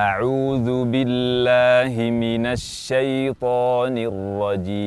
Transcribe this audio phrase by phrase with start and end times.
[0.00, 1.92] أعوذ بالله
[2.24, 4.80] من الشيطان الرجيم.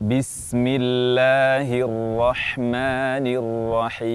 [0.00, 4.10] بسم الله الرحمن الرحيم.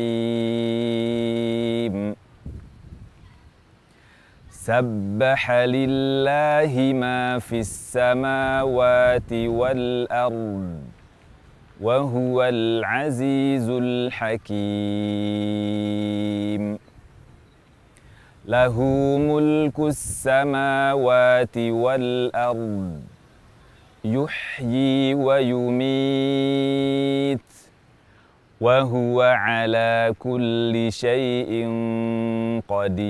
[4.52, 6.73] سبح لله
[7.04, 10.98] ما في السماوات والأرض.
[11.82, 14.59] وهو العزيز الحكيم.
[18.45, 18.81] له
[19.17, 23.02] ملك السماوات والأرض
[24.05, 26.20] يحيي ويميت
[28.62, 31.68] وهو على كل شيء
[32.68, 33.09] قدير.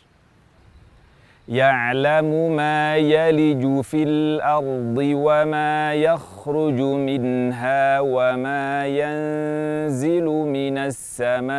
[1.51, 11.51] يعلم ما يلج في الأرض وما يخرج منها وما ينزل من السماء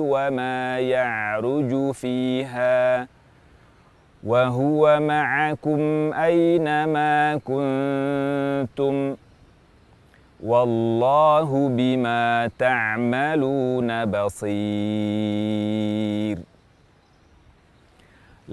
[0.00, 3.08] وما يعرج فيها.
[4.24, 9.16] وهو معكم أينما كنتم.
[10.44, 14.54] والله بما تعملون بصير.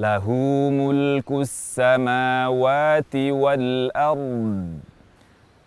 [0.02, 0.26] له
[0.82, 4.80] ملك السماوات والأرض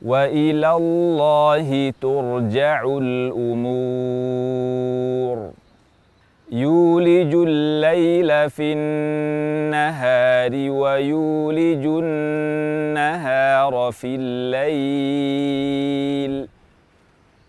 [0.03, 4.25] وإلى الله ترجع الأمور.
[6.53, 15.55] يولج الليل في النهار ويولج النهار في الليل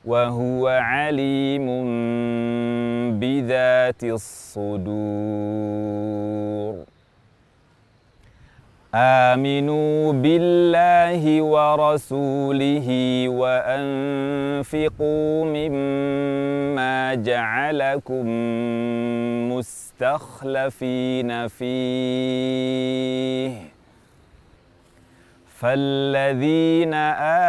[0.05, 1.67] وهو عليم
[3.19, 4.85] بذات الصدور.
[8.95, 12.87] آمنوا بالله ورسوله
[13.29, 15.05] وأنفقوا
[15.45, 18.25] مما جعلكم
[19.51, 22.95] مستخلفين فيه.
[25.59, 26.93] فالذين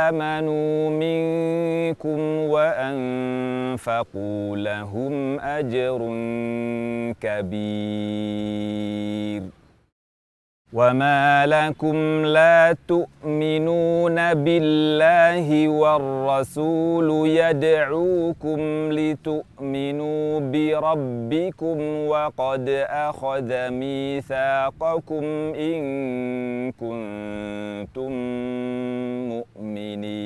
[0.04, 1.45] آمنوا منكم
[3.86, 5.98] وأنفقوا لهم أجر
[7.20, 8.86] كبير.
[10.72, 18.60] وما لكم لا تؤمنون بالله والرسول يدعوكم
[18.92, 25.80] لتؤمنوا بربكم وقد أخذ ميثاقكم إن
[26.72, 28.12] كنتم
[29.28, 30.25] مؤمنين.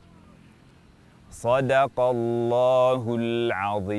[1.41, 3.91] صدق الله العظيم.